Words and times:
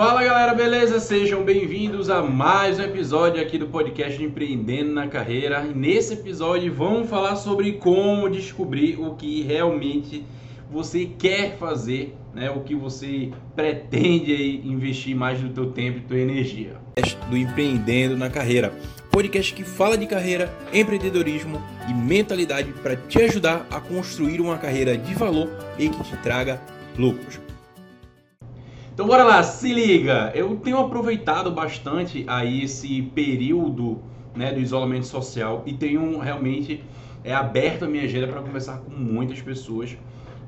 Fala 0.00 0.24
galera, 0.24 0.54
beleza? 0.54 0.98
Sejam 0.98 1.44
bem-vindos 1.44 2.08
a 2.08 2.22
mais 2.22 2.78
um 2.78 2.82
episódio 2.84 3.38
aqui 3.38 3.58
do 3.58 3.66
podcast 3.66 4.22
Empreendendo 4.22 4.92
na 4.92 5.06
Carreira. 5.06 5.62
E 5.66 5.74
nesse 5.74 6.14
episódio 6.14 6.72
vamos 6.72 7.10
falar 7.10 7.36
sobre 7.36 7.74
como 7.74 8.30
descobrir 8.30 8.98
o 8.98 9.14
que 9.14 9.42
realmente 9.42 10.24
você 10.70 11.04
quer 11.04 11.58
fazer, 11.58 12.16
né? 12.34 12.50
O 12.50 12.60
que 12.60 12.74
você 12.74 13.30
pretende 13.54 14.62
investir 14.64 15.14
mais 15.14 15.38
do 15.38 15.50
teu 15.50 15.70
tempo 15.70 15.98
e 15.98 16.00
tua 16.00 16.18
energia. 16.18 16.78
Do 17.28 17.36
Empreendendo 17.36 18.16
na 18.16 18.30
Carreira, 18.30 18.72
podcast 19.10 19.52
que 19.52 19.64
fala 19.64 19.98
de 19.98 20.06
carreira, 20.06 20.50
empreendedorismo 20.72 21.62
e 21.86 21.92
mentalidade 21.92 22.72
para 22.82 22.96
te 22.96 23.20
ajudar 23.20 23.66
a 23.70 23.78
construir 23.78 24.40
uma 24.40 24.56
carreira 24.56 24.96
de 24.96 25.12
valor 25.12 25.50
e 25.78 25.90
que 25.90 26.02
te 26.04 26.16
traga 26.22 26.58
lucros. 26.96 27.49
Então 29.00 29.08
bora 29.08 29.24
lá, 29.24 29.42
se 29.42 29.72
liga. 29.72 30.30
Eu 30.34 30.56
tenho 30.56 30.76
aproveitado 30.76 31.50
bastante 31.50 32.22
aí 32.26 32.64
esse 32.64 33.00
período 33.00 33.98
né, 34.36 34.52
do 34.52 34.60
isolamento 34.60 35.06
social 35.06 35.62
e 35.64 35.72
tenho 35.72 36.18
realmente 36.18 36.84
é, 37.24 37.32
aberto 37.32 37.86
a 37.86 37.88
minha 37.88 38.04
agenda 38.04 38.26
para 38.28 38.42
conversar 38.42 38.76
com 38.80 38.90
muitas 38.90 39.40
pessoas, 39.40 39.96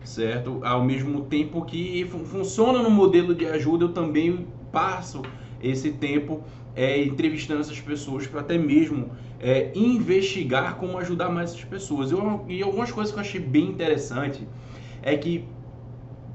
certo? 0.04 0.60
Ao 0.62 0.84
mesmo 0.84 1.22
tempo 1.22 1.64
que 1.64 2.06
funciona 2.26 2.82
no 2.82 2.90
modelo 2.90 3.34
de 3.34 3.46
ajuda, 3.46 3.86
eu 3.86 3.88
também 3.94 4.46
passo 4.70 5.22
esse 5.62 5.92
tempo 5.92 6.42
é, 6.76 7.02
entrevistando 7.02 7.62
essas 7.62 7.80
pessoas 7.80 8.26
para 8.26 8.40
até 8.40 8.58
mesmo 8.58 9.12
é, 9.40 9.72
investigar 9.74 10.76
como 10.76 10.98
ajudar 10.98 11.30
mais 11.30 11.52
essas 11.52 11.64
pessoas. 11.64 12.12
Eu, 12.12 12.44
e 12.46 12.62
algumas 12.62 12.92
coisas 12.92 13.14
que 13.14 13.18
eu 13.18 13.22
achei 13.22 13.40
bem 13.40 13.64
interessante 13.64 14.46
é 15.00 15.16
que 15.16 15.48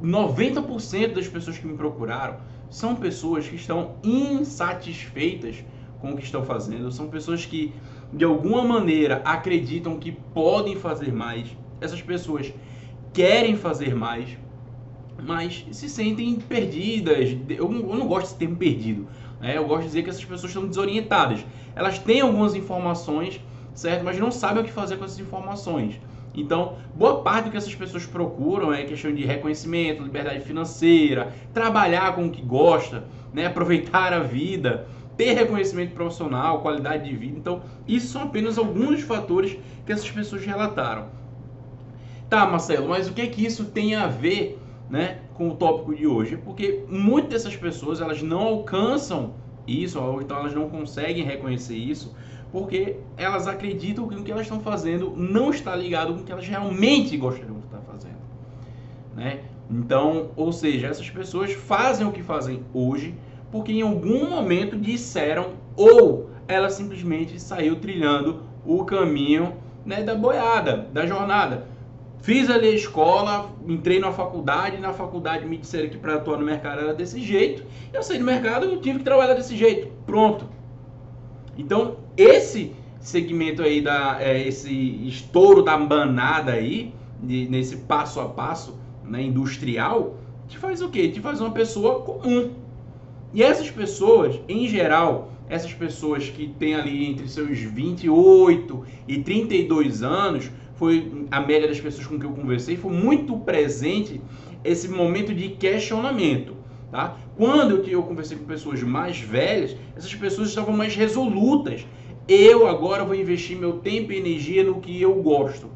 90% 0.04 1.14
das 1.14 1.28
pessoas 1.28 1.58
que 1.58 1.68
me 1.68 1.76
procuraram 1.76 2.38
são 2.70 2.96
pessoas 2.96 3.48
que 3.48 3.56
estão 3.56 3.96
insatisfeitas 4.04 5.64
com 6.00 6.12
o 6.12 6.18
que 6.18 6.24
estão 6.24 6.44
fazendo, 6.44 6.92
são 6.92 7.08
pessoas 7.08 7.46
que 7.46 7.74
de 8.14 8.24
alguma 8.24 8.64
maneira 8.64 9.22
acreditam 9.26 9.98
que 9.98 10.12
podem 10.12 10.76
fazer 10.76 11.12
mais. 11.12 11.48
Essas 11.82 12.02
pessoas 12.02 12.54
querem 13.14 13.56
fazer 13.56 13.96
mais, 13.96 14.38
mas 15.22 15.66
se 15.72 15.90
sentem 15.90 16.36
perdidas. 16.36 17.36
Eu 17.50 17.70
não, 17.70 18.08
gosto 18.08 18.28
desse 18.28 18.38
termo 18.38 18.56
perdido. 18.56 19.08
Né? 19.42 19.58
Eu 19.58 19.66
gosto 19.66 19.82
de 19.82 19.88
dizer 19.88 20.04
que 20.04 20.10
essas 20.10 20.24
pessoas 20.24 20.52
estão 20.52 20.68
desorientadas. 20.68 21.46
Elas 21.76 22.00
têm 22.00 22.22
algumas 22.22 22.56
informações, 22.56 23.42
certo? 23.74 24.04
Mas 24.04 24.18
não 24.18 24.32
sabem 24.32 24.64
o 24.64 24.66
que 24.66 24.72
fazer 24.72 24.98
com 24.98 25.06
essas 25.06 25.20
informações. 25.20 26.00
Então, 26.38 26.76
boa 26.94 27.24
parte 27.24 27.46
do 27.46 27.52
que 27.52 27.58
essas 27.58 27.74
pessoas 27.74 28.06
procuram 28.06 28.72
é 28.72 28.84
questão 28.84 29.12
de 29.12 29.26
reconhecimento, 29.26 30.04
liberdade 30.04 30.42
financeira, 30.42 31.34
trabalhar 31.52 32.14
com 32.14 32.28
o 32.28 32.30
que 32.30 32.44
gosta, 32.44 33.06
né? 33.34 33.48
aproveitar 33.48 34.14
a 34.14 34.20
vida, 34.20 34.88
ter 35.18 35.34
reconhecimento 35.34 35.96
profissional, 35.96 36.62
qualidade 36.62 37.10
de 37.10 37.16
vida. 37.16 37.40
Então, 37.40 37.64
isso 37.88 38.10
são 38.10 38.22
apenas 38.22 38.60
alguns 38.60 39.02
fatores 39.02 39.58
que 39.84 39.92
essas 39.92 40.12
pessoas 40.12 40.46
relataram. 40.46 41.08
Tá, 42.30 42.46
Marcelo, 42.46 42.90
mas 42.90 43.10
o 43.10 43.14
que 43.14 43.22
é 43.22 43.28
que 43.28 43.44
isso 43.44 43.66
tem 43.66 43.96
a 43.96 44.06
ver 44.06 44.60
né, 44.92 45.22
com 45.34 45.50
o 45.50 45.56
tópico 45.56 45.96
de 45.96 46.06
hoje? 46.06 46.38
Porque 46.38 46.84
muitas 46.88 47.44
dessas 47.44 47.56
pessoas 47.56 48.00
elas 48.00 48.22
não 48.22 48.42
alcançam 48.42 49.34
isso, 49.66 50.00
ou 50.00 50.22
então 50.22 50.38
elas 50.38 50.54
não 50.54 50.70
conseguem 50.70 51.24
reconhecer 51.24 51.76
isso, 51.76 52.14
porque 52.52 52.98
elas 53.18 53.48
acreditam 53.48 54.08
que 54.08 54.16
o 54.16 54.24
que 54.24 54.32
elas 54.32 54.44
estão 54.44 54.60
fazendo 54.60 55.14
não 55.16 55.50
está 55.50 55.76
ligado 55.76 56.14
com 56.14 56.22
o 56.22 56.24
que 56.24 56.32
elas 56.32 56.48
realmente 56.48 57.18
gostariam 57.18 57.60
de 57.60 57.66
estar 57.66 57.82
fazendo, 57.82 58.18
né? 59.16 59.42
Então, 59.70 60.30
ou 60.36 60.52
seja, 60.54 60.88
essas 60.88 61.10
pessoas 61.10 61.52
fazem 61.52 62.08
o 62.08 62.12
que 62.12 62.24
fazem 62.24 62.64
hoje 62.74 63.14
porque 63.52 63.72
em 63.72 63.82
algum 63.82 64.30
momento 64.30 64.78
disseram 64.78 65.54
ou 65.76 66.30
ela 66.48 66.70
simplesmente 66.70 67.40
saiu 67.40 67.78
trilhando 67.78 68.44
o 68.66 68.84
caminho 68.86 69.54
né, 69.86 70.04
da 70.04 70.16
boiada, 70.16 70.88
da 70.92 71.06
jornada. 71.06 71.68
Fiz 72.20 72.50
ali 72.50 72.68
a 72.68 72.72
escola, 72.72 73.50
entrei 73.66 74.00
na 74.00 74.12
faculdade, 74.12 74.78
na 74.78 74.92
faculdade 74.92 75.46
me 75.46 75.58
disseram 75.58 75.90
que 75.90 75.98
para 75.98 76.16
atuar 76.16 76.38
no 76.38 76.46
mercado 76.46 76.82
era 76.82 76.94
desse 76.94 77.22
jeito, 77.22 77.64
eu 77.94 78.04
saí 78.04 78.18
do 78.18 78.26
mercado 78.26 78.74
e 78.74 78.78
tive 78.80 79.00
que 79.00 79.06
trabalhar 79.06 79.34
desse 79.34 79.56
jeito. 79.56 79.88
Pronto. 80.06 80.46
Então, 81.58 81.98
esse 82.18 82.74
segmento 83.00 83.62
aí, 83.62 83.82
da, 83.82 84.18
é, 84.20 84.48
esse 84.48 84.72
estouro 85.08 85.62
da 85.62 85.78
banada 85.78 86.52
aí, 86.52 86.94
de, 87.22 87.48
nesse 87.48 87.78
passo 87.78 88.20
a 88.20 88.26
passo 88.26 88.78
né, 89.04 89.22
industrial, 89.22 90.18
te 90.48 90.58
faz 90.58 90.82
o 90.82 90.90
quê? 90.90 91.10
Te 91.10 91.20
faz 91.20 91.40
uma 91.40 91.52
pessoa 91.52 92.02
comum. 92.02 92.52
E 93.34 93.44
essas 93.44 93.70
pessoas, 93.70 94.40
em 94.48 94.68
geral, 94.68 95.32
essas 95.50 95.74
pessoas 95.74 96.30
que 96.30 96.48
têm 96.48 96.76
ali 96.76 97.06
entre 97.06 97.28
seus 97.28 97.60
28 97.60 98.84
e 99.08 99.18
32 99.20 100.04
anos, 100.04 100.50
foi 100.76 101.26
a 101.32 101.40
média 101.42 101.68
das 101.68 101.80
pessoas 101.80 102.06
com 102.08 102.20
que 102.20 102.26
eu 102.26 102.32
conversei, 102.32 102.78
foi 102.78 102.94
muito 102.94 103.38
presente 103.38 104.22
esse 104.64 104.88
momento 104.88 105.34
de 105.34 105.50
questionamento. 105.50 106.56
Tá? 106.92 107.18
Quando 107.36 107.84
eu 107.88 108.02
conversei 108.04 108.38
com 108.38 108.46
pessoas 108.46 108.82
mais 108.82 109.20
velhas, 109.20 109.76
essas 109.96 110.14
pessoas 110.16 110.50
estavam 110.50 110.76
mais 110.76 110.96
resolutas. 110.96 111.86
Eu 112.28 112.68
agora 112.68 113.06
vou 113.06 113.16
investir 113.16 113.58
meu 113.58 113.74
tempo 113.80 114.12
e 114.12 114.18
energia 114.18 114.64
no 114.64 114.82
que 114.82 115.02
eu 115.02 115.16
gosto. 115.16 115.70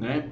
Né? 0.00 0.28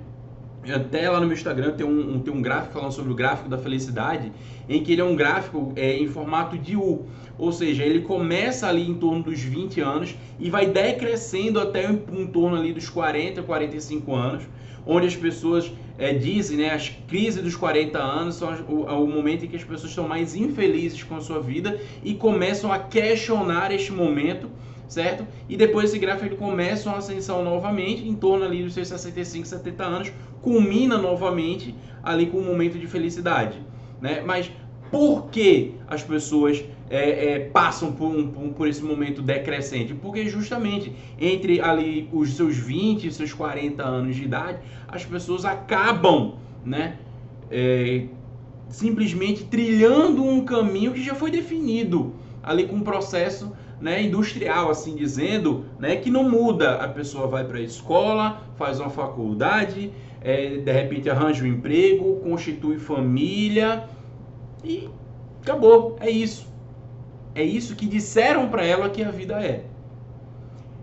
Até 0.74 1.08
lá 1.08 1.20
no 1.20 1.26
meu 1.26 1.36
Instagram 1.36 1.72
tem 1.72 1.86
um, 1.86 2.16
um, 2.16 2.20
tem 2.20 2.32
um 2.32 2.42
gráfico 2.42 2.74
falando 2.74 2.92
sobre 2.92 3.12
o 3.12 3.14
gráfico 3.14 3.48
da 3.48 3.56
felicidade, 3.56 4.32
em 4.68 4.82
que 4.82 4.92
ele 4.92 5.00
é 5.00 5.04
um 5.04 5.14
gráfico 5.14 5.72
é, 5.76 5.96
em 5.96 6.08
formato 6.08 6.58
de 6.58 6.76
U. 6.76 7.06
Ou 7.38 7.52
seja, 7.52 7.84
ele 7.84 8.00
começa 8.00 8.66
ali 8.66 8.88
em 8.88 8.94
torno 8.94 9.22
dos 9.22 9.40
20 9.40 9.80
anos 9.80 10.16
e 10.40 10.50
vai 10.50 10.66
decrescendo 10.66 11.60
até 11.60 11.88
em, 11.88 12.02
em 12.12 12.26
torno 12.26 12.56
ali 12.56 12.72
dos 12.72 12.88
40, 12.88 13.42
45 13.42 14.14
anos, 14.14 14.42
onde 14.84 15.06
as 15.06 15.14
pessoas 15.14 15.70
é, 15.98 16.12
dizem, 16.12 16.58
né, 16.58 16.70
as 16.70 16.88
crises 16.88 17.42
dos 17.42 17.56
40 17.56 17.98
anos 17.98 18.36
são 18.36 18.52
o, 18.68 18.84
o, 18.84 19.06
momento 19.06 19.44
em 19.44 19.48
que 19.48 19.56
as 19.56 19.64
pessoas 19.64 19.90
estão 19.90 20.06
mais 20.08 20.34
infelizes 20.34 21.02
com 21.02 21.16
a 21.16 21.20
sua 21.20 21.40
vida 21.40 21.80
e 22.04 22.14
começam 22.14 22.72
a 22.72 22.78
questionar 22.78 23.72
este 23.72 23.92
momento, 23.92 24.48
certo? 24.88 25.26
E 25.48 25.56
depois 25.56 25.90
esse 25.90 25.98
gráfico 25.98 26.26
ele 26.26 26.36
começa 26.36 26.88
uma 26.88 26.98
ascensão 26.98 27.42
novamente, 27.42 28.06
em 28.06 28.14
torno 28.14 28.44
ali 28.44 28.62
dos 28.62 28.74
seus 28.74 28.88
65, 28.88 29.46
70 29.46 29.84
anos, 29.84 30.12
culmina 30.42 30.96
novamente 30.98 31.74
ali 32.02 32.26
com 32.26 32.38
um 32.38 32.44
momento 32.44 32.78
de 32.78 32.86
felicidade, 32.86 33.58
né? 34.00 34.22
Mas 34.24 34.50
por 34.90 35.28
que 35.30 35.74
as 35.88 36.02
pessoas 36.02 36.64
é, 36.88 37.32
é, 37.32 37.38
passam 37.40 37.92
por, 37.92 38.06
um, 38.06 38.52
por, 38.52 38.68
esse 38.68 38.82
momento 38.82 39.20
decrescente? 39.20 39.94
Porque 39.94 40.28
justamente 40.28 40.92
entre 41.20 41.60
ali 41.60 42.08
os 42.12 42.34
seus 42.34 42.56
20 42.56 43.08
e 43.08 43.12
seus 43.12 43.32
40 43.32 43.82
anos 43.82 44.14
de 44.14 44.24
idade, 44.24 44.58
as 44.86 45.04
pessoas 45.04 45.44
acabam, 45.44 46.34
né? 46.64 46.96
É, 47.50 48.04
simplesmente 48.68 49.44
trilhando 49.44 50.24
um 50.24 50.44
caminho 50.44 50.92
que 50.92 51.02
já 51.02 51.14
foi 51.14 51.30
definido 51.30 52.14
ali 52.42 52.66
com 52.66 52.76
um 52.76 52.82
processo 52.82 53.52
né, 53.80 54.02
industrial, 54.02 54.70
assim 54.70 54.94
dizendo, 54.94 55.64
né, 55.78 55.96
que 55.96 56.10
não 56.10 56.28
muda. 56.28 56.76
A 56.76 56.88
pessoa 56.88 57.26
vai 57.26 57.44
para 57.44 57.58
a 57.58 57.62
escola, 57.62 58.42
faz 58.56 58.80
uma 58.80 58.90
faculdade, 58.90 59.92
é, 60.20 60.56
de 60.56 60.72
repente 60.72 61.10
arranja 61.10 61.44
um 61.44 61.46
emprego, 61.46 62.16
constitui 62.20 62.78
família 62.78 63.88
e 64.64 64.88
acabou. 65.42 65.96
É 66.00 66.10
isso. 66.10 66.46
É 67.34 67.42
isso 67.42 67.76
que 67.76 67.86
disseram 67.86 68.48
para 68.48 68.64
ela 68.64 68.88
que 68.88 69.02
a 69.02 69.10
vida 69.10 69.40
é. 69.42 69.64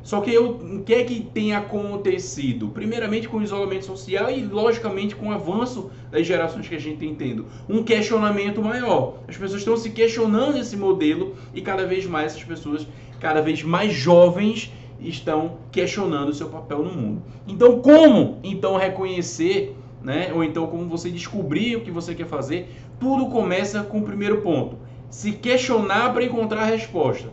Só 0.04 0.20
que 0.20 0.34
eu, 0.34 0.50
o 0.50 0.84
que 0.84 0.94
é 0.94 1.04
que 1.04 1.22
tem 1.22 1.56
acontecido? 1.56 2.68
Primeiramente 2.68 3.30
com 3.30 3.38
o 3.38 3.42
isolamento 3.42 3.86
social 3.86 4.30
e, 4.30 4.44
logicamente, 4.44 5.16
com 5.16 5.30
o 5.30 5.32
avanço 5.32 5.90
das 6.12 6.28
gerações 6.28 6.68
que 6.68 6.76
a 6.76 6.80
gente 6.80 6.98
tem 6.98 7.16
tendo. 7.16 7.46
Um 7.70 7.84
questionamento 7.84 8.62
maior. 8.62 9.20
As 9.30 9.38
pessoas 9.38 9.62
estão 9.62 9.78
se 9.78 9.92
questionando 9.92 10.58
esse 10.58 10.76
modelo 10.76 11.36
e 11.54 11.62
cada 11.62 11.86
vez 11.88 12.06
mais 12.06 12.36
as 12.36 12.44
pessoas, 12.44 12.86
cada 13.22 13.42
vez 13.42 13.64
mais 13.64 13.94
jovens, 13.94 14.74
estão 15.00 15.58
questionando 15.72 16.30
o 16.30 16.34
seu 16.34 16.50
papel 16.50 16.84
no 16.84 16.92
mundo. 16.92 17.24
Então, 17.48 17.80
como 17.80 18.40
então 18.44 18.76
reconhecer, 18.76 19.76
né? 20.02 20.32
ou 20.34 20.44
então 20.44 20.68
como 20.68 20.86
você 20.86 21.10
descobrir 21.10 21.78
o 21.78 21.82
que 21.82 21.92
você 21.92 22.14
quer 22.14 22.28
fazer? 22.28 22.70
Tudo 23.00 23.28
começa 23.28 23.84
com 23.84 24.00
o 24.00 24.04
primeiro 24.04 24.42
ponto 24.42 24.78
se 25.10 25.32
questionar 25.32 26.12
para 26.12 26.24
encontrar 26.24 26.64
a 26.64 26.66
resposta. 26.66 27.30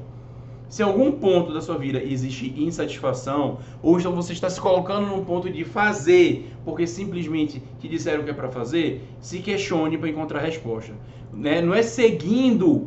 Se 0.70 0.82
em 0.82 0.86
algum 0.86 1.10
ponto 1.10 1.52
da 1.52 1.60
sua 1.60 1.76
vida 1.76 2.00
existe 2.00 2.54
insatisfação, 2.56 3.58
ou 3.82 3.98
então 3.98 4.14
você 4.14 4.32
está 4.32 4.48
se 4.48 4.60
colocando 4.60 5.08
num 5.08 5.24
ponto 5.24 5.50
de 5.50 5.64
fazer, 5.64 6.48
porque 6.64 6.86
simplesmente 6.86 7.60
te 7.80 7.88
disseram 7.88 8.22
que 8.22 8.30
é 8.30 8.32
para 8.32 8.48
fazer, 8.48 9.02
se 9.20 9.40
questione 9.40 9.98
para 9.98 10.08
encontrar 10.08 10.38
resposta. 10.38 10.94
Né? 11.32 11.60
Não 11.60 11.74
é 11.74 11.82
seguindo 11.82 12.86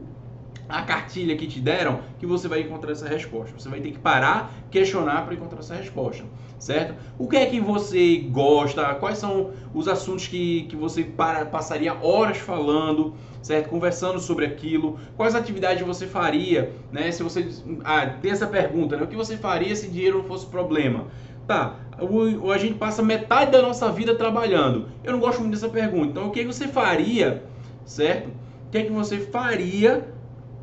a 0.74 0.82
cartilha 0.82 1.38
que 1.38 1.46
te 1.46 1.60
deram 1.60 2.00
que 2.18 2.26
você 2.26 2.48
vai 2.48 2.62
encontrar 2.62 2.92
essa 2.92 3.08
resposta. 3.08 3.54
Você 3.58 3.70
vai 3.70 3.80
ter 3.80 3.92
que 3.92 4.00
parar, 4.00 4.52
questionar 4.72 5.24
para 5.24 5.36
encontrar 5.36 5.60
essa 5.60 5.76
resposta, 5.76 6.26
certo? 6.58 6.96
O 7.20 7.28
que 7.28 7.38
é 7.38 7.46
que 7.46 7.60
você 7.60 8.18
gosta? 8.32 8.96
Quais 8.96 9.20
são 9.20 9.52
os 9.72 9.88
assuntos 9.88 10.28
que, 10.28 10.64
que 10.64 10.76
você 10.76 11.04
para, 11.04 11.46
passaria 11.46 11.94
horas 11.94 12.38
falando, 12.40 13.14
certo? 13.40 13.70
Conversando 13.70 14.20
sobre 14.20 14.48
aquilo. 14.48 14.98
Quais 15.16 15.36
atividades 15.36 15.86
você 15.86 16.08
faria, 16.08 16.74
né? 16.92 17.12
Se 17.12 17.22
você 17.22 17.48
ah, 17.84 18.08
tem 18.08 18.32
essa 18.32 18.48
pergunta, 18.48 18.98
né? 18.98 19.04
O 19.04 19.08
que 19.08 19.16
você 19.16 19.38
faria 19.38 19.76
se 19.76 19.88
dinheiro 19.88 20.18
não 20.18 20.26
fosse 20.26 20.48
problema? 20.48 21.06
Tá, 21.46 21.76
o, 22.00 22.52
a 22.52 22.58
gente 22.58 22.80
passa 22.80 23.04
metade 23.04 23.52
da 23.52 23.62
nossa 23.62 23.92
vida 23.92 24.16
trabalhando. 24.16 24.88
Eu 25.04 25.12
não 25.12 25.20
gosto 25.20 25.40
muito 25.42 25.54
dessa 25.54 25.70
pergunta. 25.70 26.08
Então, 26.08 26.28
o 26.30 26.32
que 26.32 26.44
você 26.44 26.68
faria, 26.68 27.44
certo? 27.86 28.30
O 28.30 28.72
que 28.72 28.80
é 28.80 28.84
que 28.86 28.92
você 28.92 29.20
faria 29.20 30.13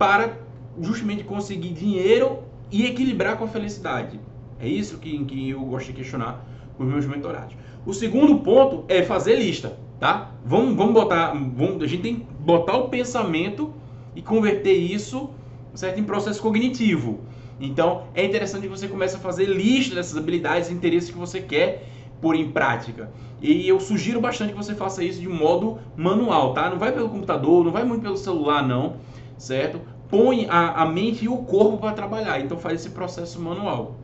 para 0.00 0.38
justamente 0.80 1.22
conseguir 1.24 1.74
dinheiro 1.74 2.38
e 2.72 2.86
equilibrar 2.86 3.36
com 3.36 3.44
a 3.44 3.48
felicidade. 3.48 4.18
É 4.58 4.66
isso 4.66 4.96
que, 4.96 5.22
que 5.26 5.50
eu 5.50 5.60
gosto 5.60 5.88
de 5.88 5.92
questionar 5.92 6.42
com 6.74 6.84
os 6.84 6.88
meus 6.90 7.04
mentorados. 7.04 7.54
O 7.84 7.92
segundo 7.92 8.38
ponto 8.38 8.86
é 8.88 9.02
fazer 9.02 9.34
lista, 9.36 9.76
tá? 9.98 10.30
Vamos, 10.42 10.74
vamos 10.74 10.94
botar, 10.94 11.34
vamos, 11.34 11.82
a 11.82 11.86
gente 11.86 12.00
tem 12.00 12.14
que 12.16 12.26
botar 12.40 12.78
o 12.78 12.88
pensamento 12.88 13.74
e 14.16 14.22
converter 14.22 14.72
isso 14.72 15.28
certo, 15.74 16.00
em 16.00 16.04
processo 16.04 16.40
cognitivo. 16.40 17.20
Então, 17.60 18.04
é 18.14 18.24
interessante 18.24 18.62
que 18.62 18.68
você 18.68 18.88
comece 18.88 19.16
a 19.16 19.18
fazer 19.18 19.44
lista 19.44 19.94
dessas 19.94 20.16
habilidades 20.16 20.70
e 20.70 20.72
interesses 20.72 21.10
que 21.10 21.18
você 21.18 21.42
quer 21.42 21.86
pôr 22.22 22.34
em 22.36 22.50
prática. 22.50 23.10
E 23.42 23.68
eu 23.68 23.78
sugiro 23.78 24.18
bastante 24.18 24.52
que 24.52 24.56
você 24.56 24.74
faça 24.74 25.04
isso 25.04 25.20
de 25.20 25.28
modo 25.28 25.78
manual, 25.94 26.54
tá? 26.54 26.70
Não 26.70 26.78
vai 26.78 26.90
pelo 26.90 27.10
computador, 27.10 27.62
não 27.62 27.70
vai 27.70 27.84
muito 27.84 28.00
pelo 28.00 28.16
celular, 28.16 28.66
não 28.66 28.96
certo? 29.40 29.80
Põe 30.08 30.46
a, 30.50 30.82
a 30.82 30.86
mente 30.86 31.24
e 31.24 31.28
o 31.28 31.38
corpo 31.38 31.78
para 31.78 31.92
trabalhar. 31.92 32.40
Então 32.40 32.58
faz 32.58 32.80
esse 32.80 32.90
processo 32.90 33.40
manual. 33.40 33.96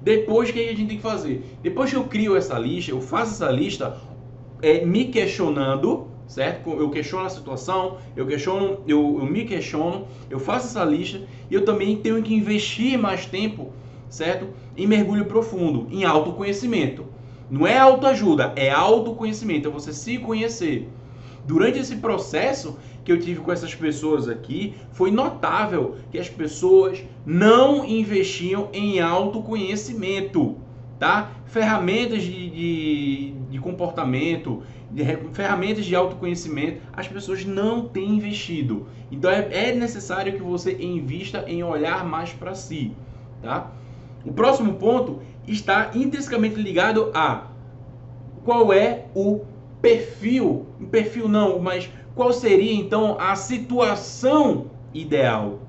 Depois, 0.00 0.48
o 0.48 0.52
que 0.52 0.60
a 0.60 0.68
gente 0.68 0.86
tem 0.86 0.96
que 0.98 1.02
fazer? 1.02 1.44
Depois 1.62 1.90
que 1.90 1.96
eu 1.96 2.04
crio 2.04 2.36
essa 2.36 2.56
lista, 2.56 2.92
eu 2.92 3.00
faço 3.00 3.32
essa 3.32 3.50
lista 3.50 3.96
é, 4.62 4.84
me 4.84 5.06
questionando, 5.06 6.06
certo? 6.28 6.70
Eu 6.70 6.88
questiono 6.90 7.26
a 7.26 7.28
situação, 7.28 7.98
eu 8.16 8.24
questiono, 8.24 8.78
eu, 8.86 9.18
eu 9.18 9.26
me 9.26 9.44
questiono, 9.44 10.06
eu 10.30 10.38
faço 10.38 10.68
essa 10.68 10.84
lista 10.84 11.22
e 11.50 11.54
eu 11.54 11.64
também 11.64 11.96
tenho 11.96 12.22
que 12.22 12.32
investir 12.32 12.96
mais 12.96 13.26
tempo, 13.26 13.72
certo? 14.08 14.46
Em 14.76 14.86
mergulho 14.86 15.24
profundo, 15.24 15.88
em 15.90 16.04
autoconhecimento. 16.04 17.04
Não 17.50 17.66
é 17.66 17.76
autoajuda, 17.76 18.52
é 18.54 18.70
autoconhecimento, 18.70 19.66
é 19.66 19.70
você 19.72 19.92
se 19.92 20.18
conhecer. 20.18 20.88
Durante 21.46 21.78
esse 21.78 21.96
processo, 21.96 22.76
que 23.04 23.12
eu 23.12 23.20
tive 23.20 23.40
com 23.40 23.52
essas 23.52 23.72
pessoas 23.72 24.28
aqui, 24.28 24.74
foi 24.90 25.12
notável 25.12 25.94
que 26.10 26.18
as 26.18 26.28
pessoas 26.28 27.04
não 27.24 27.84
investiam 27.84 28.68
em 28.72 29.00
autoconhecimento, 29.00 30.56
tá? 30.98 31.30
Ferramentas 31.46 32.22
de, 32.22 32.50
de, 32.50 33.34
de 33.48 33.58
comportamento, 33.60 34.64
de, 34.90 35.04
ferramentas 35.32 35.84
de 35.84 35.94
autoconhecimento, 35.94 36.80
as 36.92 37.06
pessoas 37.06 37.44
não 37.44 37.86
têm 37.86 38.16
investido. 38.16 38.88
Então 39.10 39.30
é, 39.30 39.46
é 39.52 39.72
necessário 39.72 40.32
que 40.32 40.42
você 40.42 40.76
invista 40.82 41.44
em 41.46 41.62
olhar 41.62 42.04
mais 42.04 42.32
para 42.32 42.56
si, 42.56 42.92
tá? 43.40 43.70
O 44.24 44.32
próximo 44.32 44.74
ponto 44.74 45.22
está 45.46 45.92
intrinsecamente 45.94 46.56
ligado 46.56 47.12
a 47.14 47.46
qual 48.44 48.72
é 48.72 49.04
o 49.14 49.42
perfil, 49.80 50.66
perfil 50.90 51.28
não, 51.28 51.58
mas 51.58 51.90
qual 52.14 52.32
seria 52.32 52.72
então 52.72 53.16
a 53.20 53.36
situação 53.36 54.66
ideal, 54.94 55.60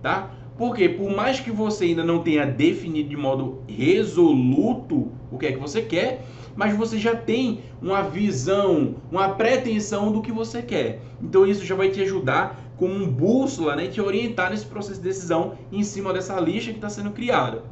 tá? 0.00 0.30
Porque 0.56 0.88
por 0.88 1.10
mais 1.10 1.40
que 1.40 1.50
você 1.50 1.86
ainda 1.86 2.04
não 2.04 2.20
tenha 2.20 2.46
definido 2.46 3.08
de 3.08 3.16
modo 3.16 3.62
resoluto 3.66 5.10
o 5.30 5.38
que 5.38 5.46
é 5.46 5.52
que 5.52 5.58
você 5.58 5.82
quer, 5.82 6.22
mas 6.54 6.76
você 6.76 6.98
já 6.98 7.16
tem 7.16 7.60
uma 7.80 8.02
visão, 8.02 8.96
uma 9.10 9.30
pretensão 9.30 10.12
do 10.12 10.20
que 10.20 10.30
você 10.30 10.62
quer. 10.62 11.00
Então 11.20 11.46
isso 11.46 11.64
já 11.64 11.74
vai 11.74 11.88
te 11.88 12.00
ajudar 12.02 12.60
como 12.76 12.94
um 12.94 13.08
bússola, 13.08 13.76
né, 13.76 13.86
te 13.86 14.00
orientar 14.00 14.50
nesse 14.50 14.66
processo 14.66 15.00
de 15.00 15.08
decisão 15.08 15.54
em 15.70 15.82
cima 15.82 16.12
dessa 16.12 16.38
lista 16.38 16.70
que 16.70 16.78
está 16.78 16.88
sendo 16.88 17.10
criada. 17.10 17.64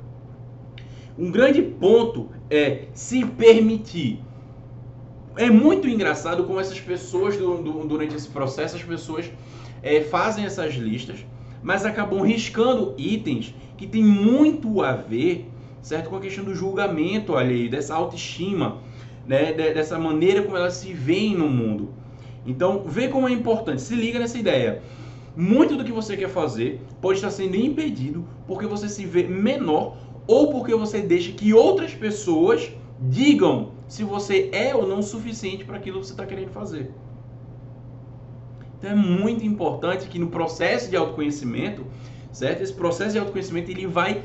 Um 1.19 1.31
grande 1.31 1.61
ponto 1.61 2.29
é 2.49 2.85
se 2.95 3.25
permitir 3.25 4.21
é 5.37 5.49
muito 5.49 5.89
engraçado 5.89 6.45
como 6.45 6.61
essas 6.61 6.81
pessoas, 6.81 7.37
durante 7.37 8.15
esse 8.15 8.29
processo, 8.29 8.77
as 8.77 8.83
pessoas 8.83 9.31
é, 9.83 10.01
fazem 10.03 10.45
essas 10.45 10.75
listas, 10.75 11.25
mas 11.63 11.85
acabam 11.85 12.21
riscando 12.21 12.95
itens 12.99 13.55
que 13.77 13.87
tem 13.87 14.03
muito 14.03 14.83
a 14.83 14.93
ver, 14.93 15.49
certo, 15.81 16.11
com 16.11 16.17
a 16.17 16.21
questão 16.21 16.45
do 16.45 16.55
julgamento 16.55 17.37
alheio, 17.37 17.71
dessa 17.71 17.95
autoestima, 17.95 18.79
né, 19.27 19.53
dessa 19.53 19.99
maneira 19.99 20.43
como 20.43 20.57
elas 20.57 20.75
se 20.75 20.93
veem 20.93 21.37
no 21.37 21.49
mundo. 21.49 21.95
Então, 22.45 22.83
vê 22.87 23.09
como 23.09 23.29
é 23.29 23.33
importante, 23.33 23.83
se 23.83 23.95
liga 23.95 24.19
nessa 24.19 24.39
ideia. 24.39 24.83
Muito 25.37 25.77
do 25.77 25.85
que 25.85 25.93
você 25.93 26.17
quer 26.17 26.29
fazer 26.29 26.81
pode 27.01 27.19
estar 27.19 27.31
sendo 27.31 27.55
impedido 27.55 28.27
porque 28.47 28.67
você 28.67 28.89
se 28.89 29.07
vê 29.07 29.23
menor 29.23 29.97
ou 30.27 30.51
porque 30.51 30.75
você 30.75 31.01
deixa 31.01 31.33
que 31.33 31.55
outras 31.55 31.95
pessoas 31.95 32.71
digam 33.01 33.80
se 33.91 34.05
você 34.05 34.49
é 34.53 34.73
ou 34.73 34.87
não 34.87 35.03
suficiente 35.03 35.65
para 35.65 35.77
aquilo 35.77 35.99
que 35.99 36.07
você 36.07 36.13
está 36.13 36.25
querendo 36.25 36.51
fazer. 36.51 36.93
Então 38.79 38.93
é 38.93 38.95
muito 38.95 39.45
importante 39.45 40.07
que 40.07 40.17
no 40.17 40.29
processo 40.29 40.89
de 40.89 40.97
autoconhecimento, 40.97 41.85
certo? 42.31 42.63
Esse 42.63 42.73
processo 42.73 43.15
de 43.15 43.19
autoconhecimento 43.19 43.69
ele 43.69 43.89
vai 43.89 44.23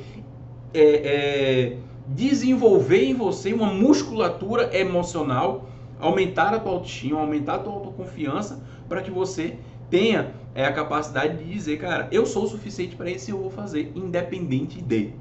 é, 0.72 0.82
é, 0.82 1.78
desenvolver 2.08 3.06
em 3.06 3.16
você 3.16 3.54
uma 3.54 3.74
musculatura 3.74 4.70
emocional, 4.78 5.68
aumentar 6.00 6.54
a 6.54 6.60
tua 6.60 6.74
autoestima, 6.74 7.20
aumentar 7.20 7.56
a 7.56 7.60
tua 7.60 7.74
autoconfiança, 7.74 8.64
para 8.88 9.02
que 9.02 9.10
você 9.10 9.58
tenha 9.90 10.36
é, 10.54 10.64
a 10.64 10.72
capacidade 10.72 11.44
de 11.44 11.52
dizer, 11.52 11.80
cara, 11.80 12.08
eu 12.12 12.28
sou 12.28 12.44
o 12.44 12.48
suficiente 12.48 12.96
para 12.96 13.10
isso 13.10 13.32
e 13.32 13.34
eu 13.34 13.40
vou 13.40 13.50
fazer, 13.50 13.92
independente 13.96 14.80
de. 14.80 15.12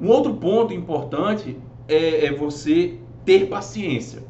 Um 0.00 0.06
outro 0.06 0.34
ponto 0.34 0.72
importante 0.72 1.58
é, 1.88 2.26
é 2.26 2.32
você 2.32 3.00
ter 3.28 3.46
paciência, 3.46 4.22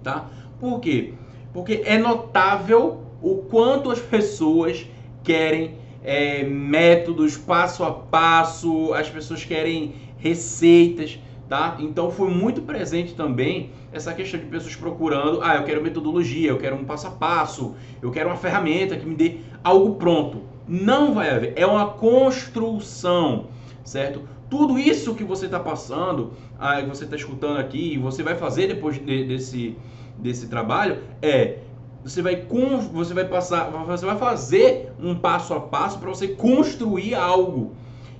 tá? 0.00 0.30
Por 0.60 0.78
quê? 0.78 1.14
Porque 1.52 1.82
é 1.84 1.98
notável 1.98 3.00
o 3.20 3.38
quanto 3.50 3.90
as 3.90 3.98
pessoas 3.98 4.86
querem 5.24 5.74
é, 6.00 6.44
métodos 6.44 7.36
passo 7.36 7.82
a 7.82 7.90
passo, 7.90 8.94
as 8.94 9.10
pessoas 9.10 9.44
querem 9.44 9.96
receitas, 10.16 11.18
tá? 11.48 11.76
Então 11.80 12.08
foi 12.08 12.30
muito 12.30 12.62
presente 12.62 13.14
também 13.14 13.70
essa 13.92 14.14
questão 14.14 14.38
de 14.38 14.46
pessoas 14.46 14.76
procurando, 14.76 15.40
ah, 15.42 15.56
eu 15.56 15.64
quero 15.64 15.82
metodologia, 15.82 16.50
eu 16.50 16.58
quero 16.58 16.76
um 16.76 16.84
passo 16.84 17.08
a 17.08 17.10
passo, 17.10 17.74
eu 18.00 18.12
quero 18.12 18.28
uma 18.28 18.36
ferramenta 18.36 18.96
que 18.96 19.04
me 19.04 19.16
dê 19.16 19.38
algo 19.64 19.96
pronto. 19.96 20.42
Não 20.68 21.14
vai 21.14 21.30
haver, 21.30 21.52
é 21.56 21.66
uma 21.66 21.88
construção, 21.88 23.46
certo? 23.82 24.22
Tudo 24.48 24.78
isso 24.78 25.14
que 25.14 25.24
você 25.24 25.46
está 25.46 25.58
passando, 25.58 26.32
ah, 26.58 26.80
que 26.80 26.88
você 26.88 27.04
está 27.04 27.16
escutando 27.16 27.58
aqui, 27.58 27.98
você 27.98 28.22
vai 28.22 28.36
fazer 28.36 28.68
depois 28.68 28.96
de, 28.96 29.24
desse, 29.24 29.76
desse 30.18 30.48
trabalho, 30.48 30.98
é 31.22 31.58
você 32.04 32.20
vai, 32.20 32.46
você 32.92 33.14
vai 33.14 33.24
passar, 33.24 33.70
você 33.70 34.04
vai 34.04 34.18
fazer 34.18 34.92
um 35.00 35.14
passo 35.14 35.54
a 35.54 35.60
passo 35.60 35.98
para 35.98 36.10
você 36.10 36.28
construir 36.28 37.14
algo. 37.14 37.72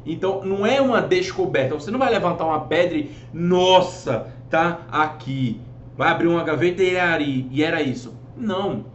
Então 0.07 0.43
não 0.45 0.67
é 0.67 0.81
uma 0.81 1.03
descoberta. 1.03 1.75
Você 1.75 1.91
não 1.91 1.99
vai 1.99 2.11
levantar 2.11 2.47
uma 2.47 2.61
pedra 2.61 2.97
e, 2.97 3.11
nossa, 3.33 4.33
tá 4.49 4.81
aqui. 4.91 5.61
Vai 5.97 6.11
abrir 6.11 6.29
uma 6.29 6.43
gaveta 6.43 6.83
e 6.83 6.95
era, 6.95 7.23
e 7.23 7.63
era 7.63 7.83
isso. 7.83 8.15
Não. 8.37 8.87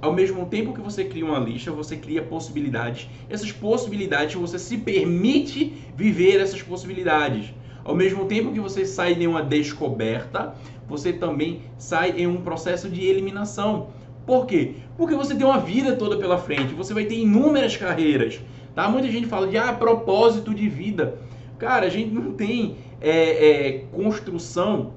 Ao 0.00 0.12
mesmo 0.12 0.46
tempo 0.46 0.72
que 0.72 0.80
você 0.80 1.04
cria 1.04 1.26
uma 1.26 1.38
lista, 1.38 1.70
você 1.70 1.96
cria 1.96 2.22
possibilidades. 2.22 3.08
Essas 3.28 3.52
possibilidades 3.52 4.34
você 4.34 4.58
se 4.58 4.78
permite 4.78 5.74
viver 5.94 6.40
essas 6.40 6.62
possibilidades. 6.62 7.52
Ao 7.84 7.94
mesmo 7.94 8.24
tempo 8.24 8.52
que 8.52 8.60
você 8.60 8.86
sai 8.86 9.14
de 9.14 9.26
uma 9.26 9.42
descoberta, 9.42 10.54
você 10.88 11.12
também 11.12 11.62
sai 11.76 12.14
em 12.16 12.26
um 12.26 12.38
processo 12.38 12.88
de 12.88 13.04
eliminação. 13.04 13.88
Por 14.26 14.46
quê? 14.46 14.74
Porque 14.96 15.14
você 15.14 15.34
tem 15.34 15.44
uma 15.44 15.58
vida 15.58 15.96
toda 15.96 16.16
pela 16.16 16.38
frente, 16.38 16.74
você 16.74 16.94
vai 16.94 17.04
ter 17.04 17.16
inúmeras 17.16 17.76
carreiras. 17.76 18.40
Tá? 18.74 18.88
Muita 18.88 19.10
gente 19.10 19.26
fala 19.26 19.48
de 19.48 19.58
ah, 19.58 19.72
propósito 19.72 20.54
de 20.54 20.68
vida. 20.68 21.18
Cara, 21.58 21.86
a 21.86 21.90
gente 21.90 22.10
não 22.10 22.32
tem 22.32 22.76
é, 23.00 23.10
é, 23.10 23.78
construção 23.92 24.94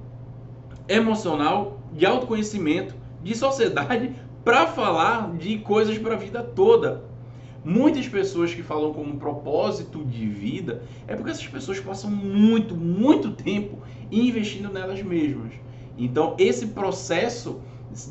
emocional, 0.88 1.80
de 1.92 2.06
autoconhecimento, 2.06 2.96
de 3.24 3.36
sociedade 3.36 4.12
para 4.44 4.68
falar 4.68 5.36
de 5.38 5.58
coisas 5.60 5.98
para 5.98 6.16
a 6.16 6.18
vida 6.18 6.44
toda. 6.44 7.04
Muitas 7.64 8.08
pessoas 8.10 8.54
que 8.54 8.62
falam 8.62 8.92
como 8.94 9.18
propósito 9.18 10.04
de 10.04 10.28
vida 10.28 10.84
é 11.08 11.16
porque 11.16 11.32
essas 11.32 11.48
pessoas 11.48 11.80
passam 11.80 12.12
muito, 12.12 12.76
muito 12.76 13.32
tempo 13.32 13.78
investindo 14.12 14.70
nelas 14.70 15.02
mesmas. 15.02 15.54
Então, 15.98 16.36
esse 16.38 16.68
processo 16.68 17.62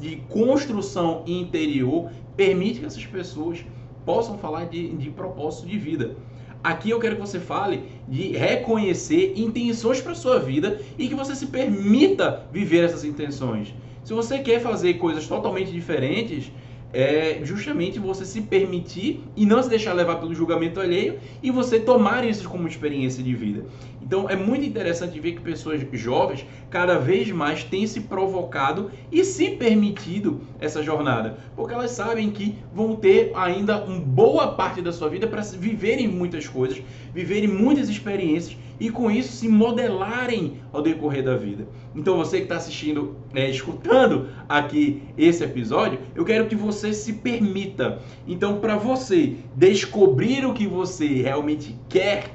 de 0.01 0.17
construção 0.29 1.23
interior 1.27 2.11
permite 2.35 2.81
que 2.81 2.87
essas 2.87 3.05
pessoas 3.05 3.63
possam 4.07 4.39
falar 4.39 4.65
de, 4.65 4.89
de 4.97 5.11
propósito 5.11 5.67
de 5.67 5.79
vida. 5.79 6.17
Aqui 6.65 6.91
eu 6.91 7.01
quero 7.01 7.17
que 7.17 7.21
você 7.21 7.41
fale 7.41 7.83
de 8.09 8.29
reconhecer 8.33 9.35
intenções 9.37 10.01
para 10.01 10.15
sua 10.15 10.39
vida 10.39 10.81
e 10.97 11.09
que 11.09 11.15
você 11.15 11.35
se 11.35 11.47
permita 11.49 12.47
viver 12.53 12.85
essas 12.85 13.05
intenções. 13.05 13.75
Se 14.05 14.13
você 14.13 14.41
quer 14.41 14.61
fazer 14.61 14.95
coisas 14.95 15.29
totalmente 15.29 15.71
diferentes, 15.71 16.51
é 16.93 17.41
justamente 17.43 17.99
você 17.99 18.25
se 18.25 18.43
permitir 18.43 19.25
e 19.35 19.47
não 19.47 19.63
se 19.63 19.71
deixar 19.71 19.95
levar 19.95 20.17
pelo 20.17 20.35
julgamento 20.35 20.81
alheio 20.81 21.19
e 21.43 21.51
você 21.51 21.81
tomar 21.81 22.25
isso 22.25 22.49
como 22.49 22.69
experiência 22.69 23.23
de 23.23 23.33
vida. 23.33 23.65
Então 24.03 24.29
é 24.29 24.37
muito 24.37 24.67
interessante 24.67 25.19
ver 25.19 25.33
que 25.33 25.41
pessoas 25.41 25.81
jovens 25.93 26.45
cada 26.69 26.99
vez 26.99 27.31
mais 27.31 27.65
têm 27.65 27.87
se 27.87 28.01
provocado 28.03 28.91
e 29.11 29.25
se 29.25 29.53
permitido 29.53 30.43
essa 30.59 30.83
jornada, 30.83 31.39
porque 31.57 31.73
elas 31.73 31.93
sabem 31.93 32.31
que 32.31 32.59
vão 32.75 32.97
ter 32.97 33.31
ainda 33.35 33.85
uma 33.85 34.01
boa 34.01 34.49
parte 34.49 34.83
da 34.83 34.93
sua 34.93 35.09
vida 35.09 35.27
para 35.27 35.43
viverem 35.43 36.09
muitas 36.09 36.47
coisas, 36.47 36.83
viverem 37.15 37.49
muitas 37.49 37.89
experiências 37.89 38.57
e 38.83 38.91
com 38.91 39.09
isso 39.09 39.35
se 39.35 39.49
modelarem 39.49 40.57
ao 40.73 40.83
decorrer 40.83 41.23
da 41.23 41.37
vida. 41.37 41.69
Então 41.95 42.17
você 42.17 42.39
que 42.39 42.43
está 42.43 42.57
assistindo, 42.57 43.15
é, 43.33 43.49
escutando 43.49 44.27
aqui 44.49 45.05
esse 45.17 45.45
episódio, 45.45 46.01
eu 46.17 46.25
quero 46.25 46.49
que 46.49 46.57
você 46.57 46.93
se 46.93 47.13
permita. 47.13 48.01
Então 48.27 48.59
para 48.59 48.77
você 48.77 49.37
descobrir 49.55 50.45
o 50.45 50.53
que 50.53 50.67
você 50.67 51.07
realmente 51.23 51.79
quer, 51.89 52.33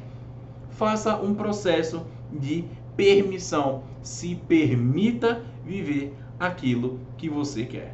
faça 0.69 1.17
um 1.17 1.33
processo 1.33 2.07
de 2.31 2.63
permissão. 2.95 3.83
Se 4.01 4.33
permita 4.47 5.43
viver 5.65 6.13
aquilo 6.39 6.97
que 7.17 7.27
você 7.27 7.65
quer. 7.65 7.93